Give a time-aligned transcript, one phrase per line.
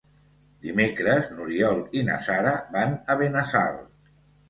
[0.67, 3.83] Dimecres n'Oriol i na Sara van a Benassal.